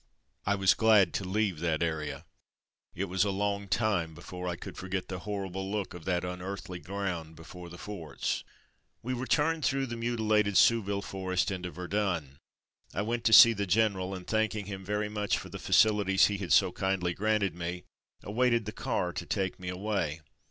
[0.47, 2.25] I was glad to leave that area.
[2.95, 6.79] It was a long time before I could forget the horrible look of that unearthly
[6.79, 8.43] ground before the forts.
[9.03, 12.39] We returned through the mutilated Sou ville forest into Verdun—
[12.95, 16.39] I went to see the general, and, thanking him very much for the facilities he
[16.39, 17.83] had so kindly granted me,
[18.23, 20.21] awaited the car to take me away.